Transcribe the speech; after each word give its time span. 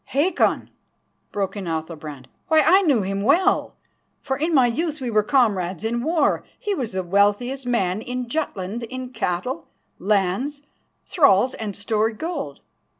"Hakon!" 0.05 0.71
broke 1.31 1.55
in 1.55 1.67
Athalbrand. 1.67 2.25
"Why, 2.47 2.61
I 2.65 2.81
knew 2.81 3.03
him 3.03 3.21
well, 3.21 3.75
for 4.19 4.35
in 4.35 4.51
my 4.51 4.65
youth 4.65 4.99
we 4.99 5.11
were 5.11 5.21
comrades 5.21 5.83
in 5.83 6.01
war. 6.01 6.43
He 6.59 6.73
was 6.73 6.93
the 6.93 7.03
wealthiest 7.03 7.67
man 7.67 8.01
in 8.01 8.27
Jutland 8.27 8.81
in 8.81 9.09
cattle, 9.11 9.67
lands, 9.99 10.63
thralls 11.05 11.53
and 11.53 11.75
stored 11.75 12.17
gold. 12.17 12.61